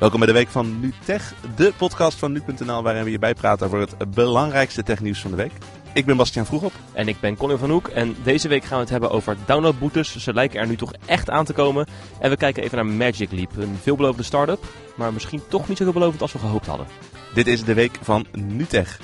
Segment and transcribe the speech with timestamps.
[0.00, 3.78] Welkom bij de week van NuTech, de podcast van nu.nl waarin we je bijpraten over
[3.80, 5.52] het belangrijkste technieuws van de week.
[5.94, 6.72] Ik ben Bastiaan Vroegop.
[6.92, 7.88] En ik ben Colin van Hoek.
[7.88, 10.16] En deze week gaan we het hebben over downloadboetes.
[10.16, 11.86] Ze lijken er nu toch echt aan te komen.
[12.20, 14.64] En we kijken even naar Magic Leap, een veelbelovende start-up.
[14.96, 16.86] Maar misschien toch niet zo veelbelovend als we gehoopt hadden.
[17.34, 19.00] Dit is de week van NuTech.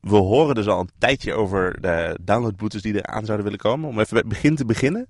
[0.00, 3.88] We horen dus al een tijdje over de downloadboetes die er aan zouden willen komen.
[3.88, 5.08] Om even bij het begin te beginnen.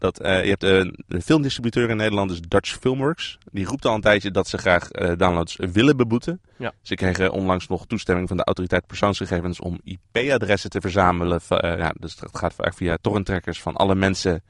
[0.00, 3.38] Dat, uh, je hebt een, een filmdistributeur in Nederland, dus Dutch Filmworks.
[3.52, 6.40] Die roept al een tijdje dat ze graag uh, downloads willen beboeten.
[6.56, 6.72] Ja.
[6.82, 11.40] Ze kregen onlangs nog toestemming van de autoriteit persoonsgegevens om IP-adressen te verzamelen.
[11.48, 14.42] Ja, dus het gaat vaak via torrenttrekkers van alle mensen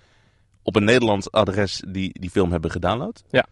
[0.62, 3.24] op een Nederlands adres die die film hebben gedownload.
[3.30, 3.46] Ja.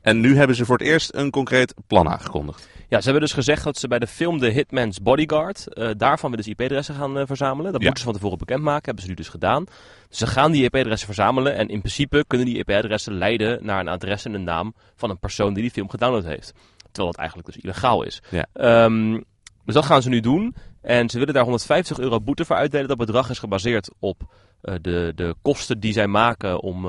[0.00, 2.68] En nu hebben ze voor het eerst een concreet plan aangekondigd.
[2.92, 6.30] Ja, ze hebben dus gezegd dat ze bij de film The Hitman's Bodyguard uh, daarvan
[6.30, 7.72] weer dus IP-adressen gaan uh, verzamelen.
[7.72, 7.86] Dat Ja.
[7.86, 9.64] moeten ze van tevoren bekendmaken, hebben ze nu dus gedaan.
[10.08, 13.88] Dus ze gaan die IP-adressen verzamelen en in principe kunnen die IP-adressen leiden naar een
[13.88, 16.52] adres en een naam van een persoon die die film gedownload heeft.
[16.82, 18.22] Terwijl dat eigenlijk dus illegaal is.
[18.30, 18.46] Ja.
[18.52, 19.20] Ehm,
[19.64, 20.54] dus dat gaan ze nu doen.
[20.82, 22.88] En ze willen daar 150 euro boete voor uitdelen.
[22.88, 24.22] Dat bedrag is gebaseerd op
[24.62, 26.86] uh, de, de kosten die zij maken om,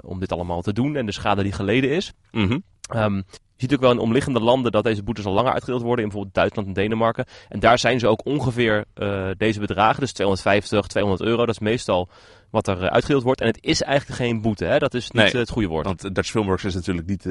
[0.00, 2.12] om dit allemaal te doen en de schade die geleden is.
[2.30, 2.62] Mm -hmm.
[2.94, 3.24] Um,
[3.62, 6.10] je ziet ook wel in omliggende landen dat deze boetes al langer uitgedeeld worden, in
[6.10, 7.24] bijvoorbeeld Duitsland en Denemarken.
[7.48, 8.84] En daar zijn ze ook ongeveer
[9.36, 11.46] deze bedragen, dus 250, 200 euro.
[11.46, 12.08] Dat is meestal
[12.50, 13.40] wat er uitgedeeld wordt.
[13.40, 14.78] En het is eigenlijk geen boete, hè?
[14.78, 15.86] dat is niet nee, het goede woord.
[15.86, 17.22] Want Dutch Filmworks is natuurlijk niet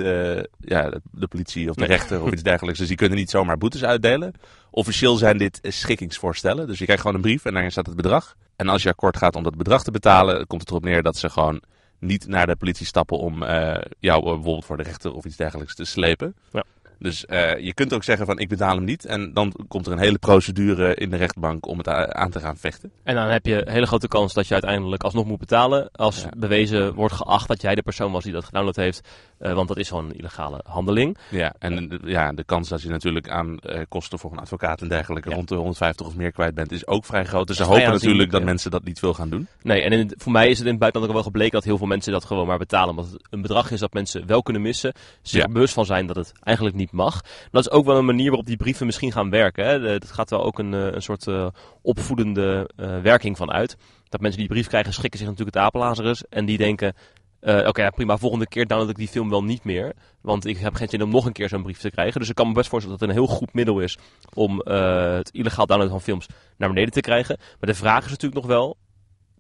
[0.60, 1.90] ja, de politie of de nee.
[1.90, 2.80] rechter of iets dergelijks.
[2.80, 4.34] Dus die kunnen niet zomaar boetes uitdelen.
[4.70, 6.68] Officieel zijn dit schikkingsvoorstellen.
[6.68, 8.36] Dus je krijgt gewoon een brief en daarin staat het bedrag.
[8.56, 11.18] En als je akkoord gaat om dat bedrag te betalen, komt het erop neer dat
[11.18, 11.62] ze gewoon
[12.02, 15.76] niet naar de politie stappen om uh, jou bijvoorbeeld voor de rechter of iets dergelijks
[15.76, 16.36] te slepen.
[16.52, 16.64] Ja.
[17.00, 19.06] Dus uh, je kunt ook zeggen van ik betaal hem niet.
[19.06, 22.58] En dan komt er een hele procedure in de rechtbank om het aan te gaan
[22.58, 22.92] vechten.
[23.04, 25.92] En dan heb je een hele grote kans dat je uiteindelijk alsnog moet betalen.
[25.92, 26.30] Als Ja.
[26.38, 29.08] bewezen wordt geacht dat jij de persoon was die dat gedownload heeft.
[29.42, 31.18] Uh, want dat is gewoon een illegale handeling.
[31.30, 34.82] Ja, en de, ja, de kans dat je natuurlijk aan uh, kosten voor een advocaat
[34.82, 35.36] en dergelijke Ja.
[35.36, 37.48] rond de 150 of meer kwijt bent is ook vrij groot.
[37.48, 38.46] Dus ze hopen natuurlijk dat ja.
[38.46, 39.48] mensen dat niet veel gaan doen.
[39.62, 41.78] Nee, en in voor mij is het in het buitenland ook wel gebleken dat heel
[41.78, 42.90] veel mensen dat gewoon maar betalen.
[42.90, 44.94] Omdat het een bedrag is dat mensen wel kunnen missen.
[45.22, 45.48] Zich Ja.
[45.48, 47.22] bewust van zijn dat het eigenlijk niet mag.
[47.52, 49.66] Dat is ook wel een manier waarop die brieven misschien gaan werken.
[49.66, 49.80] Hè.
[49.80, 51.48] Het gaat wel ook een, eh, een soort eh,
[51.82, 53.78] opvoedende eh, werking van uit.
[54.10, 56.24] Dat mensen die brief krijgen schrikken zich natuurlijk het apenlazerus.
[56.30, 56.94] En die denken,
[57.42, 59.94] eh, oké prima, volgende keer download ik die film wel niet meer.
[60.22, 62.20] Want ik heb geen zin om nog een keer zo'n brief te krijgen.
[62.20, 63.98] Dus ik kan me best voorstellen dat het een heel goed middel is
[64.34, 67.38] om eh, het illegaal downloaden van films naar beneden te krijgen.
[67.40, 68.78] Maar de vraag is natuurlijk nog wel,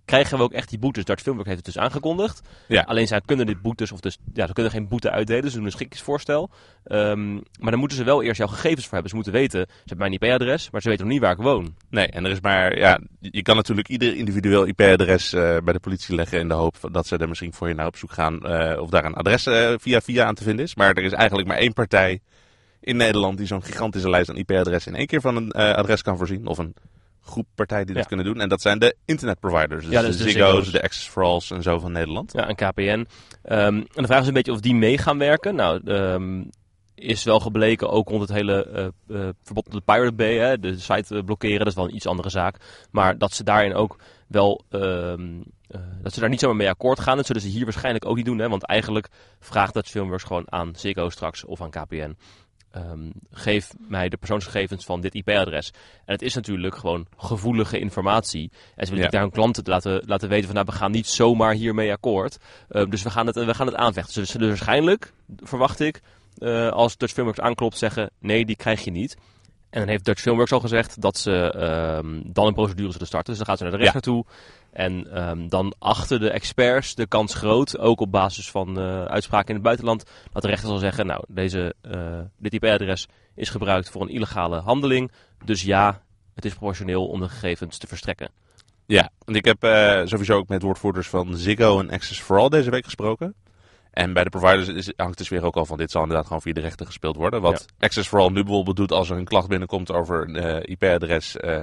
[0.06, 1.06] krijgen we ook echt die boetes?
[1.06, 2.41] Dutch Filmwork heeft het dus aangekondigd.
[2.67, 2.81] Ja.
[2.81, 5.50] Alleen zij kunnen dit boetes, of dus, ja, ze kunnen geen boete uitdelen.
[5.50, 6.50] Ze doen een schikkingsvoorstel.
[6.84, 9.09] Ehm, maar dan moeten ze wel eerst jouw gegevens voor hebben.
[9.09, 11.75] Ze moeten weten, ze hebben mijn IP-adres, maar ze weten nog niet waar ik woon.
[11.89, 15.79] Nee, en er is maar, ja, je kan natuurlijk ieder individueel IP-adres eh, bij de
[15.79, 18.45] politie leggen in de hoop dat ze er misschien voor je naar op zoek gaan
[18.45, 20.75] eh, of daar een adres eh, via via aan te vinden is.
[20.75, 22.19] Maar er is eigenlijk maar één partij
[22.79, 26.18] in Nederland die zo'n gigantische lijst aan IP-adressen in één keer van een adres kan
[26.18, 26.47] voorzien.
[26.47, 26.75] Of een
[27.22, 28.40] groep partijen die dat kunnen doen.
[28.40, 29.86] En dat zijn de internetproviders.
[29.86, 30.72] Dus de dus de Ziggo's, Ziggo's.
[30.72, 32.34] de Access for Alls en zo van Nederland.
[32.34, 33.08] Ja, een KPN.
[33.44, 35.56] Ehm, en de vraag is een beetje of die mee gaan werken.
[35.56, 36.44] Nou, ehm,
[36.96, 40.60] is wel gebleken ook rond het hele eh, eh, verbod op de Pirate Bay, hè,
[40.60, 42.58] de site eh, blokkeren, dat is wel een iets andere zaak.
[42.92, 47.00] Maar dat ze daarin ook wel, ehm, eh, dat ze daar niet zomaar mee akkoord
[47.00, 47.18] gaan.
[47.18, 49.08] Dat zullen ze hier waarschijnlijk ook niet doen, hè, want eigenlijk
[49.40, 52.18] vraagt dat Filmworks gewoon aan Ziggo straks of aan KPN.
[52.72, 55.72] Ehm, geef mij de persoonsgegevens van dit IP-adres.
[56.06, 58.52] En het is natuurlijk gewoon gevoelige informatie.
[58.76, 59.12] En ze willen Ja.
[59.12, 62.38] daar hun klanten laten, laten weten van nou, we gaan niet zomaar hiermee akkoord.
[62.70, 64.22] Ehm, dus we gaan, het, we gaan het aanvechten.
[64.22, 66.02] Dus waarschijnlijk, verwacht ik,
[66.38, 69.18] eh, als Dutch Filmworks aanklopt zeggen nee, die krijg je niet.
[69.72, 73.30] En dan heeft Dutch Filmworks al gezegd dat ze ehm, dan een procedure zullen starten.
[73.36, 73.84] Dus dan gaan ze naar de Ja.
[73.84, 74.26] rechter toe.
[74.72, 79.48] En ehm, dan achten de experts de kans groot, ook op basis van eh, uitspraken
[79.48, 83.90] in het buitenland, dat de rechter zal zeggen, nou, deze, eh, dit IP-adres is gebruikt
[83.90, 85.12] voor een illegale handeling.
[85.46, 86.02] Dus ja,
[86.36, 88.30] het is proportioneel om de gegevens te verstrekken.
[88.86, 92.50] Ja, want ik heb eh, sowieso ook met woordvoerders van Ziggo en Access for All
[92.50, 93.36] deze week gesproken.
[93.92, 96.42] En bij de providers is, hangt de sfeer ook al van dit zal inderdaad gewoon
[96.42, 97.42] via de rechter gespeeld worden.
[97.42, 100.70] Wat Access for All nu bijvoorbeeld doet als er een klacht binnenkomt over een eh,
[100.76, 101.62] IP-adres eh,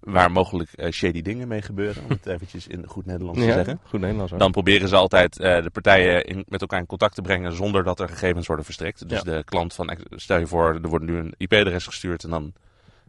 [0.00, 3.80] waar mogelijk eh, shady dingen mee gebeuren, om het eventjes in goed Nederlands te zeggen.
[3.84, 4.32] goed Nederlands.
[4.36, 8.00] Dan proberen ze altijd de partijen in, met elkaar in contact te brengen zonder dat
[8.00, 9.08] er gegevens worden verstrekt.
[9.08, 9.36] Dus Ja.
[9.36, 12.52] de klant van, stel je voor, er wordt nu een IP-adres gestuurd en dan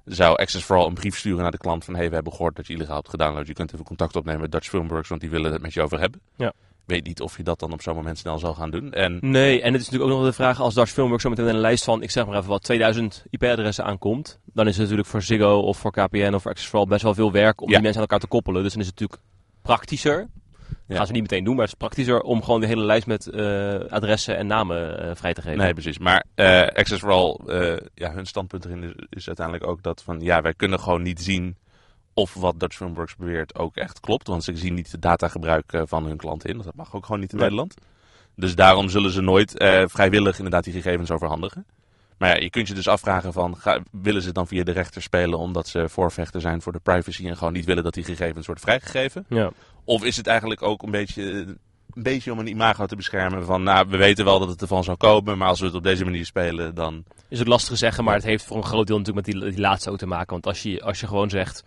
[0.06, 2.56] zou Access for All een brief sturen naar de klant van hey, we hebben gehoord
[2.56, 3.48] dat je illegaal hebt gedownload.
[3.48, 6.00] Je kunt even contact opnemen met Dutch Filmworks, want die willen het met je over
[6.00, 6.22] hebben.
[6.36, 6.54] Ja.
[6.92, 8.94] Weet niet of je dat dan op zo'n moment snel zal gaan doen.
[8.94, 11.48] En Nee, en het is natuurlijk ook nog de vraag als Dutch Filmworks zo meteen
[11.48, 14.40] een lijst van, ik zeg maar even wat, 2000 IP-adressen aankomt.
[14.54, 17.04] Dan is het natuurlijk voor Ziggo of voor KPN of voor Access for All best
[17.04, 17.74] wel veel werk om Ja.
[17.74, 18.64] die mensen aan elkaar te koppelen.
[18.64, 19.28] Dus dan is het natuurlijk
[19.62, 20.30] praktischer
[20.88, 23.28] gaan ze niet meteen doen, maar het is praktischer om gewoon de hele lijst met
[23.34, 25.58] uh, adressen en namen uh, vrij te geven.
[25.58, 25.98] Nee, precies.
[25.98, 27.40] Maar uh, Access for All,
[27.94, 31.22] ja, hun standpunt erin is, is, uiteindelijk ook dat van, ja, wij kunnen gewoon niet
[31.22, 31.58] zien
[32.14, 32.80] of wat Dutch
[33.18, 34.28] beweert ook echt klopt.
[34.28, 36.58] Want ze zien niet de datagebruik van hun klanten in.
[36.58, 37.50] Dat mag ook gewoon niet in nee.
[37.50, 37.76] Nederland.
[38.36, 39.52] Dus daarom zullen ze nooit
[39.86, 41.66] vrijwillig inderdaad die gegevens overhandigen.
[42.18, 45.02] Maar ja, je kunt je dus afvragen van, ga, willen ze dan via de rechter
[45.02, 48.46] spelen omdat ze voorvechter zijn voor de privacy en gewoon niet willen dat die gegevens
[48.46, 49.26] worden vrijgegeven?
[49.30, 49.52] Ja.
[49.84, 53.64] Of is het eigenlijk ook een beetje, een beetje om een imago te beschermen van,
[53.64, 56.04] nou, we weten wel dat het ervan zou komen, maar als we het op deze
[56.04, 57.04] manier spelen, dan...
[57.28, 59.52] Is het lastig te zeggen, maar het heeft voor een groot deel natuurlijk met die,
[59.52, 60.32] die laatste ook te maken.
[60.32, 61.64] Want als je, als je gewoon zegt,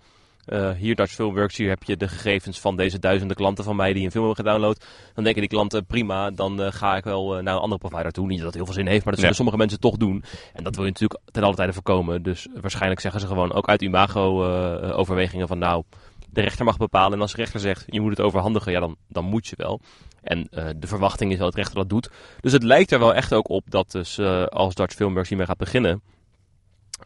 [0.49, 3.93] uh, hier Dutch Filmworks, hier heb je de gegevens van deze duizenden klanten van mij
[3.93, 4.85] die een film hebben gedownload.
[5.15, 8.13] Dan denken die klanten, prima, dan uh, ga ik wel uh, naar een andere provider
[8.13, 8.27] toe.
[8.27, 10.25] Niet dat het heel veel zin heeft, maar dat zullen sommige mensen toch doen.
[10.53, 12.23] En dat wil je natuurlijk ten alle tijde voorkomen.
[12.23, 14.45] Dus waarschijnlijk zeggen ze gewoon ook uit imago
[14.93, 15.83] overwegingen van nou,
[16.31, 17.13] de rechter mag bepalen.
[17.13, 19.81] En als de rechter zegt, je moet het overhandigen, ja dan, dan moet je wel.
[20.23, 22.11] En de verwachting is dat het rechter dat doet.
[22.41, 24.19] Dus het lijkt er wel echt ook op dat dus
[24.49, 26.03] als Dutch Filmworks hiermee gaat beginnen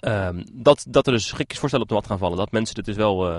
[0.01, 2.37] Um, dat, dat er dus voorstellen op de mat gaan vallen.
[2.37, 3.39] Dat mensen dit dus wel, uh,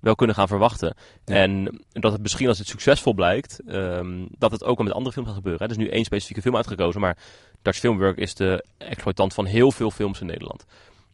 [0.00, 0.94] wel kunnen gaan verwachten.
[1.24, 1.34] Ja.
[1.34, 5.12] En dat het misschien als het succesvol blijkt, um, dat het ook al met andere
[5.12, 5.66] films gaat gebeuren.
[5.66, 7.18] Er is nu één specifieke film uitgekozen, maar
[7.62, 10.64] Dutch Filmwork is de exploitant van heel veel films in Nederland.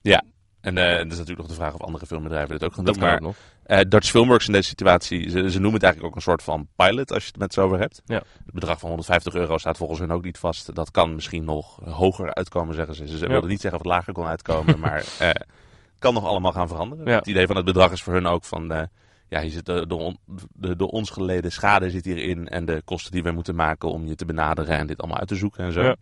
[0.02, 0.22] Ja,
[0.64, 2.98] en uh, er is natuurlijk nog de vraag of andere filmbedrijven dit ook gaan doen.
[2.98, 6.42] Maar uh, Dutch Filmworks in deze situatie, ze, ze, noemen het eigenlijk ook een soort
[6.42, 8.02] van pilot als je het met zo over hebt.
[8.04, 8.22] Ja.
[8.44, 10.74] Het bedrag van 150 euro staat volgens hun ook niet vast.
[10.74, 13.06] Dat kan misschien nog hoger uitkomen, zeggen ze.
[13.06, 13.28] Ze ja.
[13.28, 15.30] wilden niet zeggen of het lager kon uitkomen, maar uh,
[15.98, 17.06] kan nog allemaal gaan veranderen.
[17.06, 17.18] Ja.
[17.18, 18.88] Het idee van het bedrag is voor hun ook van,
[19.28, 20.16] ja, hier zit de, de,
[20.52, 24.06] de, de ons geleden schade zit hierin en de kosten die wij moeten maken om
[24.06, 25.82] je te benaderen en dit allemaal uit te zoeken en zo.
[25.82, 25.96] Ja.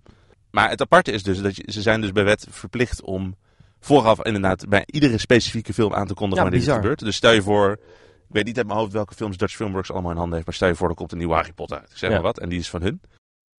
[0.51, 3.37] Maar het aparte is dus dat je, ze zijn dus bij wet verplicht om
[3.85, 6.99] vooraf inderdaad bij iedere specifieke film aan te kondigen ja, wanneer dit gebeurt.
[6.99, 7.79] Dus stel je voor, ik
[8.29, 10.69] weet niet uit mijn hoofd welke films Dutch Filmworks allemaal in handen heeft, maar stel
[10.69, 12.15] je voor er komt een nieuwe Harry Potter uit, zeg Ja.
[12.15, 13.01] maar wat, en die is van hun.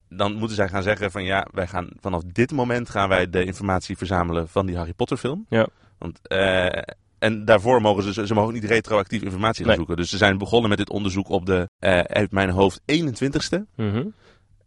[0.10, 3.44] Dan moeten zij gaan zeggen van ja, wij gaan vanaf dit moment gaan wij de
[3.46, 5.46] informatie verzamelen van die Harry Potter film.
[5.50, 5.68] Ja.
[5.98, 6.82] Want, eh,
[7.20, 9.76] en daarvoor mogen ze, ze mogen niet retroactief informatie gaan Nee.
[9.76, 9.96] zoeken.
[9.96, 13.66] Dus ze zijn begonnen met dit onderzoek op de, eh, uit mijn hoofd, 21ste.
[13.76, 14.06] Mhm.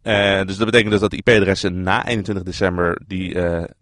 [0.01, 3.33] Eh, dus dat betekent dus dat de IP-adressen na 21 december die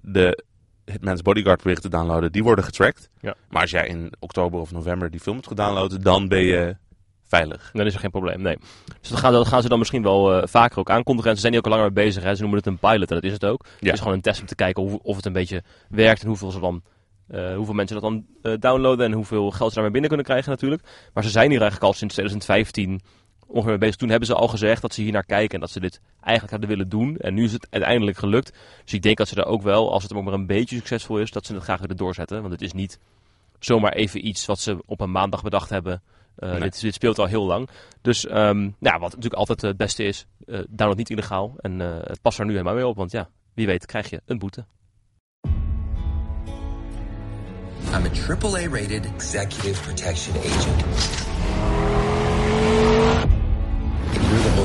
[0.02, 0.44] de
[0.86, 3.10] Hitman's Bodyguard proberen te downloaden, die worden getracked.
[3.20, 3.36] Ja.
[3.50, 6.76] Maar als jij in oktober of november die film hebt gedownload, dan ben je
[7.28, 7.70] veilig.
[7.74, 8.58] Dan is er geen probleem, nee.
[9.02, 11.30] Dus dat gaan, dat gaan ze dan misschien wel eh, vaker ook aankondigen.
[11.30, 12.24] En ze zijn hier ook al langer mee bezig.
[12.24, 12.36] Hè.
[12.36, 13.66] Ze noemen het een pilot en dat is het ook.
[13.80, 16.28] Het is gewoon een test om te kijken of, of het een beetje werkt en
[16.28, 16.84] hoeveel, ze dan,
[17.28, 20.50] eh, hoeveel mensen dat dan eh, downloaden en hoeveel geld ze daarmee binnen kunnen krijgen
[20.50, 20.82] natuurlijk.
[21.14, 23.02] Maar ze zijn hier eigenlijk al sinds 2015
[23.48, 23.96] ongeveer mee bezig.
[23.96, 26.52] Toen hebben ze al gezegd dat ze hier naar kijken en dat ze dit eigenlijk
[26.52, 27.18] hadden willen doen.
[27.18, 28.54] En nu is het uiteindelijk gelukt.
[28.84, 31.20] Dus ik denk dat ze daar ook wel, als het ook maar een beetje succesvol
[31.20, 32.40] is, dat ze het graag willen doorzetten.
[32.40, 33.00] Want het is niet
[33.60, 36.02] zomaar even iets wat ze op een maandag bedacht hebben.
[36.40, 36.60] Uh, Nee.
[36.60, 37.70] dit, dit speelt al heel lang.
[38.02, 41.54] Dus um, nou, wat natuurlijk altijd het beste is, uh, download niet illegaal.
[41.58, 44.22] En uh, het past er nu helemaal mee op, want ja, wie weet krijg je
[44.26, 44.66] een boete.
[47.94, 52.15] I'm a AAA-rated executive protection agent.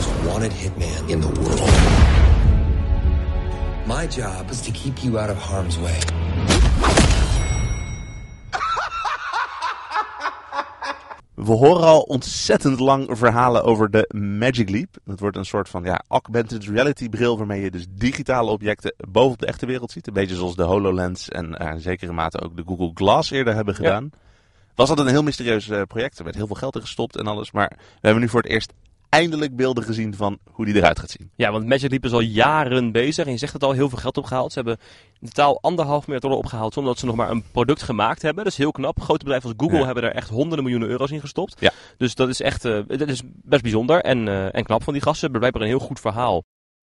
[0.00, 1.70] Most wanted hitman in the world.
[3.86, 5.98] My job is to keep you out of harm's way.
[11.34, 14.96] We horen al ontzettend lang verhalen over de Magic Leap.
[15.04, 19.38] Dat wordt een soort van ja, augmented reality bril waarmee je dus digitale objecten bovenop
[19.38, 20.06] de echte wereld ziet.
[20.06, 23.54] Een beetje zoals de HoloLens en uh, in zekere mate ook de Google Glass eerder
[23.54, 24.10] hebben gedaan.
[24.12, 24.18] Ja.
[24.74, 26.18] Was dat een heel mysterieus uh, project.
[26.18, 27.52] Er werd heel veel geld in gestopt en alles.
[27.52, 28.72] Maar we hebben nu voor het eerst
[29.10, 31.30] eindelijk beelden gezien van hoe die eruit gaat zien.
[31.36, 33.26] Ja, want Magic Leap is al jaren bezig.
[33.26, 34.52] En je zegt het al, heel veel geld opgehaald.
[34.52, 34.78] Ze hebben
[35.20, 36.72] in totaal anderhalf miljard dollar opgehaald.
[36.72, 38.44] Zonder dat ze nog maar een product gemaakt hebben.
[38.44, 39.00] Dat is heel knap.
[39.00, 39.84] Grote bedrijven als Google ja.
[39.84, 41.56] hebben er echt honderden miljoenen euro's in gestopt.
[41.58, 41.70] Ja.
[41.96, 45.02] Dus dat is echt uh, dat is best bijzonder en, uh, en knap van die
[45.02, 45.18] gasten.
[45.18, 46.42] Ze hebben blijkbaar een heel goed verhaal.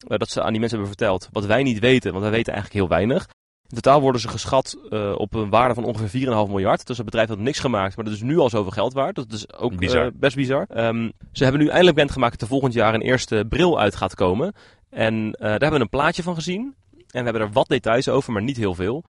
[0.09, 1.29] Uh, dat ze aan die mensen hebben verteld.
[1.33, 3.29] Wat wij niet weten, want wij weten eigenlijk heel weinig.
[3.71, 6.87] In totaal worden ze geschat uh, op een waarde van ongeveer 4,5 miljard.
[6.87, 9.15] Dus het bedrijf had niks gemaakt, maar dat is nu al zoveel geld waard.
[9.15, 10.05] Dat is ook bizar.
[10.05, 10.67] Uh, best bizar.
[10.77, 14.15] Um, ze hebben nu eindelijk bekendgemaakt dat er volgend jaar een eerste bril uit gaat
[14.15, 14.53] komen.
[14.89, 16.75] En uh, daar hebben we een plaatje van gezien.
[16.93, 19.05] En we hebben er wat details over, maar niet heel veel.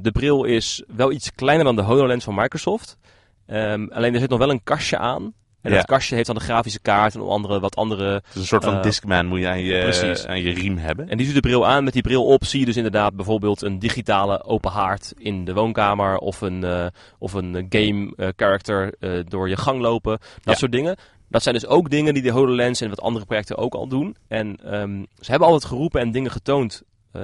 [0.00, 2.98] de bril is wel iets kleiner dan de HoloLens van Microsoft.
[3.46, 5.34] Um, alleen er zit nog wel een kastje aan.
[5.62, 5.76] En Ja.
[5.76, 8.82] dat kastje heeft dan de grafische kaart en andere wat andere een soort van Uh,
[8.82, 10.26] Discman moet je aan je, precies.
[10.26, 11.08] aan je riem hebben.
[11.08, 11.84] En die doet de bril aan.
[11.84, 15.54] Met die bril op zie je dus inderdaad bijvoorbeeld een digitale open haard in de
[15.54, 16.16] woonkamer.
[16.18, 16.86] Of een, uh,
[17.18, 18.94] of een game uh, character
[19.28, 20.18] door je gang lopen.
[20.18, 20.54] Dat Ja.
[20.54, 20.96] soort dingen.
[21.28, 24.16] Dat zijn dus ook dingen die de HoloLens en wat andere projecten ook al doen.
[24.28, 26.82] En um, ze hebben altijd geroepen en dingen getoond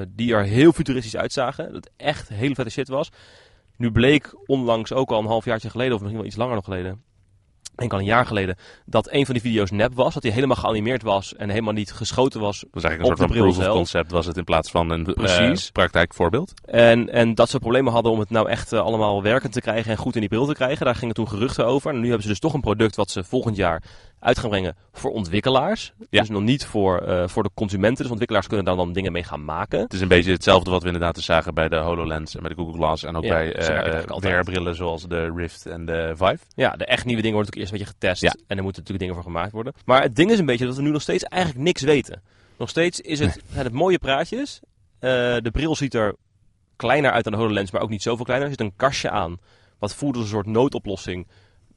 [0.09, 1.73] die er heel futuristisch uitzagen.
[1.73, 3.09] Dat echt hele vette shit was.
[3.77, 7.03] Nu bleek onlangs ook al een halfjaartje geleden, of misschien wel iets langer nog geleden,
[7.79, 10.15] denk al een jaar geleden, dat een van die video's nep was.
[10.15, 12.61] Dat hij helemaal geanimeerd was en helemaal niet geschoten was.
[12.61, 15.07] Dat was eigenlijk een soort van proof of concept was het in plaats van een
[15.07, 15.71] eh, Precies.
[15.71, 16.53] praktijkvoorbeeld.
[16.65, 19.91] En, en dat ze problemen hadden om het nou echt eh, allemaal werkend te krijgen
[19.91, 20.85] en goed in die bril te krijgen.
[20.85, 21.91] Daar gingen toen geruchten over.
[21.91, 23.83] En nu hebben ze dus toch een product wat ze volgend jaar
[24.21, 25.93] uit gaan brengen voor ontwikkelaars.
[26.11, 26.21] Ja.
[26.21, 27.97] Dus nog niet voor, eh, voor de consumenten.
[27.97, 29.81] Dus ontwikkelaars kunnen daar dan dingen mee gaan maken.
[29.81, 32.51] Het is een beetje hetzelfde wat we inderdaad dus zagen bij de HoloLens en bij
[32.51, 33.05] de Google Glass.
[33.05, 34.39] En ook Ja, bij werken eh.
[34.39, 36.39] VR-brillen zoals de Rift en de Vive.
[36.55, 38.23] Ja, de echt nieuwe dingen worden ook eerst een beetje getest.
[38.23, 38.35] Ja.
[38.47, 39.73] En er moeten natuurlijk dingen voor gemaakt worden.
[39.85, 42.23] Maar het ding is een beetje dat we nu nog steeds eigenlijk niks weten.
[42.57, 44.61] Nog steeds is het, zijn het mooie praatjes.
[44.99, 45.11] Eh,
[45.41, 46.15] de bril ziet er
[46.77, 48.49] kleiner uit dan de HoloLens, maar ook niet zoveel kleiner.
[48.49, 49.39] Er zit een kastje aan,
[49.79, 51.27] wat voelt als een soort noodoplossing.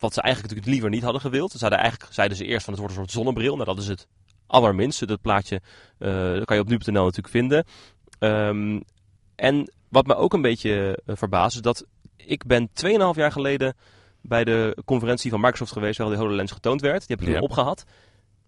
[0.01, 1.51] Wat ze eigenlijk natuurlijk liever niet hadden gewild.
[1.51, 3.53] Ze zeiden eigenlijk, zeiden ze eerst van het wordt een soort zonnebril.
[3.53, 4.07] Nou, dat is het
[4.47, 5.05] allerminste.
[5.05, 5.61] Dat plaatje
[5.97, 7.65] eh, dat kan je op nu.nl natuurlijk vinden.
[8.19, 8.79] Ehm,
[9.35, 11.85] en wat me ook een beetje eh, verbaast is dat
[12.17, 13.73] ik ben 2,5 jaar geleden
[14.21, 17.07] bij de conferentie van Microsoft geweest waar de HoloLens getoond werd.
[17.07, 17.41] Die heb ik toen Ja.
[17.41, 17.83] opgehad.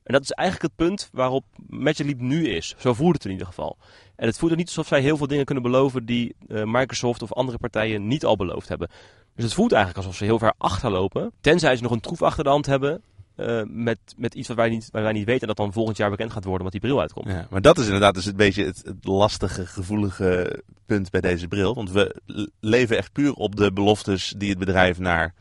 [0.04, 2.76] En dat is eigenlijk het punt waarop Magic Leap nu is.
[2.78, 3.78] Zo voelt het in ieder geval.
[4.16, 7.22] En het voelt er niet alsof zij heel veel dingen kunnen beloven die eh, Microsoft
[7.22, 8.90] of andere partijen niet al beloofd hebben.
[9.36, 11.32] Dus het voelt eigenlijk alsof ze heel ver achterlopen.
[11.42, 13.02] Tenzij ze nog een troef achter de hand hebben
[13.36, 15.42] eh, met, met iets wat wij, niet, wat wij niet weten.
[15.42, 17.28] En dat dan volgend jaar bekend gaat worden omdat die bril uitkomt.
[17.28, 21.48] Ja, maar dat is inderdaad dus een beetje het, het lastige, gevoelige punt bij deze
[21.48, 21.76] bril.
[21.76, 22.16] Want we
[22.60, 25.34] leven echt puur op de beloftes die het bedrijf naar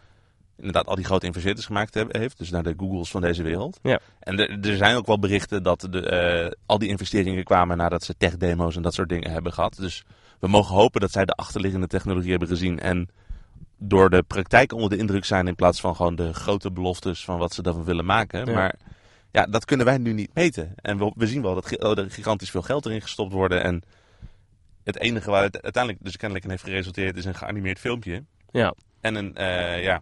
[0.56, 2.38] inderdaad al die grote investeerders gemaakt hebben, heeft.
[2.38, 3.78] Dus naar de Googles van deze wereld.
[3.82, 4.00] Ja.
[4.20, 8.04] En er, er zijn ook wel berichten dat de, eh, al die investeringen kwamen nadat
[8.04, 9.76] ze tech-demo's en dat soort dingen hebben gehad.
[9.76, 10.04] Dus
[10.40, 13.08] we mogen hopen dat zij de achterliggende technologie hebben gezien en
[13.82, 17.38] door de praktijk onder de indruk zijn in plaats van gewoon de grote beloftes van
[17.38, 18.46] wat ze daarvan willen maken.
[18.46, 18.52] Ja.
[18.52, 18.74] Maar
[19.30, 20.72] ja, dat kunnen wij nu niet meten.
[20.76, 23.62] En we, we zien wel dat oh, er gigantisch veel geld erin gestopt worden.
[23.62, 23.82] En
[24.84, 28.24] het enige waar het uiteindelijk dus kennelijk in heeft geresulteerd is een geanimeerd filmpje.
[28.50, 28.74] Ja.
[29.00, 30.00] En een, eh, ja,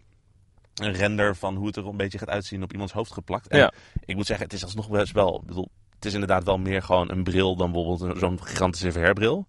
[0.74, 3.48] een render van hoe het er een beetje gaat uitzien op iemands hoofd geplakt.
[3.48, 3.72] En Ja.
[4.04, 5.38] ik moet zeggen, het is alsnog best wel...
[5.40, 9.46] ik bedoel, het is inderdaad wel meer gewoon een bril dan bijvoorbeeld zo'n gigantische VR-bril.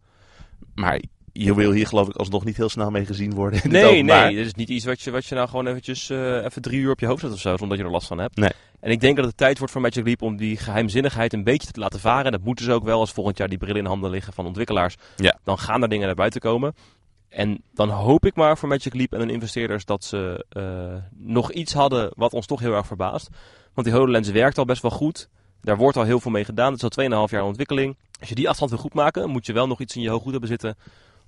[0.74, 1.02] Maar
[1.34, 4.04] je wil hier geloof ik alsnog niet heel snel mee gezien worden in het Nee,
[4.14, 6.80] nee, dit is niet iets wat je, wat je nou gewoon eventjes eh, even drie
[6.80, 8.36] uur op je hoofd zet of zo, zonder dat je er last van hebt.
[8.36, 8.52] Nee.
[8.80, 11.72] En ik denk dat het tijd wordt voor Magic Leap om die geheimzinnigheid een beetje
[11.72, 12.26] te laten varen.
[12.26, 14.46] En dat moeten ze ook wel als volgend jaar die brillen in handen liggen van
[14.46, 14.96] ontwikkelaars.
[15.16, 15.40] Ja.
[15.44, 16.76] Dan gaan er dingen naar buiten komen.
[17.30, 21.52] En dan hoop ik maar voor Magic Leap en hun investeerders dat ze eh, nog
[21.52, 23.30] iets hadden wat ons toch heel erg verbaast.
[23.74, 25.30] Want die HoloLens werkt al best wel goed.
[25.62, 26.74] Daar wordt al heel veel mee gedaan.
[26.74, 27.98] Het is al 2,5 jaar in ontwikkeling.
[28.20, 30.32] Als je die afstand wil goed maken, moet je wel nog iets in je hooggoed
[30.32, 30.78] hebben zitten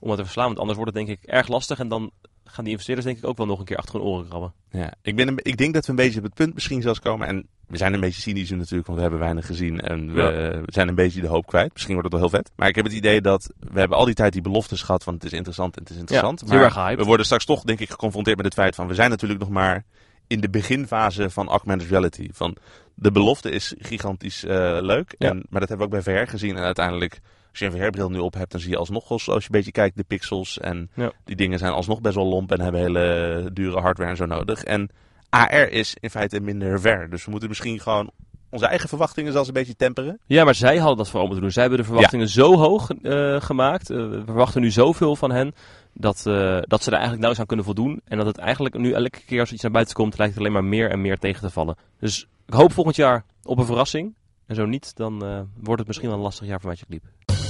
[0.03, 0.45] om dat te verslaan.
[0.45, 1.79] Want anders wordt het denk ik erg lastig.
[1.79, 2.12] En dan
[2.45, 4.53] gaan die investeerders denk ik ook wel nog een keer achter hun oren krabben.
[4.72, 7.00] Ja, ik, ben een, ik denk dat we een beetje op het punt misschien zelfs
[7.00, 7.27] komen.
[7.27, 9.79] En we zijn een beetje cynisch natuurlijk, want we hebben weinig gezien.
[9.79, 10.62] En we, Ja.
[10.65, 11.74] zijn een beetje de hoop kwijt.
[11.74, 12.51] Misschien wordt het wel heel vet.
[12.55, 15.13] Maar ik heb het idee dat we hebben al die tijd die beloftes gehad van
[15.13, 16.41] het is interessant en het is interessant.
[16.41, 18.88] is heel maar erg we worden straks toch denk ik geconfronteerd met het feit van
[18.88, 19.83] we zijn natuurlijk nog maar
[20.27, 22.29] in de beginfase van augmented reality.
[22.31, 22.55] Van
[22.95, 25.15] de belofte is gigantisch eh, leuk.
[25.17, 25.29] Ja.
[25.29, 26.55] En, maar dat hebben we ook bij VR gezien.
[26.55, 27.19] En uiteindelijk,
[27.53, 29.72] als je een VR-bril nu op hebt, dan zie je alsnog, als je een beetje
[29.72, 30.60] kijkt, de pixels.
[30.60, 31.12] En Ja.
[31.24, 34.63] die dingen zijn alsnog best wel lomp en hebben hele dure hardware en zo nodig.
[34.63, 34.89] En
[35.29, 37.10] AR is in feite minder ver.
[37.10, 38.12] Dus we moeten misschien gewoon
[38.50, 40.19] onze eigen verwachtingen zelfs een beetje temperen.
[40.25, 41.51] Ja, maar zij hadden dat vooral moeten doen.
[41.53, 43.89] Zij hebben de verwachtingen zo hoog eh, gemaakt.
[43.89, 45.53] Eh, we verwachten nu zoveel van hen.
[45.93, 48.01] Dat, eh, dat ze er eigenlijk nauwelijks aan kunnen voldoen.
[48.05, 50.53] En dat het eigenlijk nu elke keer als iets naar buiten komt, lijkt het alleen
[50.53, 51.75] maar meer en meer tegen te vallen.
[52.00, 54.13] Dus ik hoop volgend jaar op een verrassing.
[54.45, 55.19] En zo niet, dan
[55.60, 57.42] wordt het misschien wel een lastig jaar voor Magic Leap.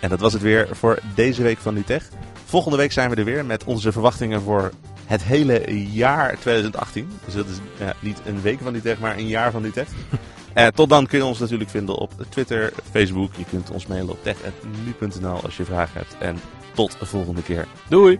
[0.00, 2.08] En dat was het weer voor deze week van Nutech.
[2.44, 4.70] Volgende week zijn we er weer met onze verwachtingen voor
[5.06, 7.10] het hele jaar 2018.
[7.24, 9.88] Dus dat is ja, niet een week van Nutech, maar een jaar van Nutech.
[10.52, 13.34] Eh, tot dan kun je ons natuurlijk vinden op Twitter, Facebook.
[13.34, 16.16] Je kunt ons mailen op tech.nu.nl als je vragen hebt.
[16.18, 16.36] En
[16.74, 17.66] tot de volgende keer.
[17.88, 18.18] Doei!